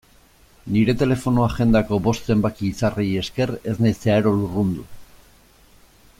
[0.75, 4.89] Nire telefono-agendako bost zenbaki izarrei esker ez naiz zeharo lurrundu.